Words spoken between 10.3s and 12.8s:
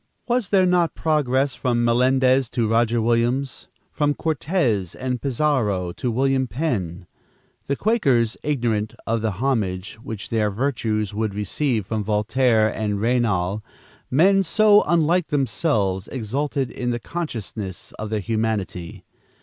their virtues would receive from Voltaire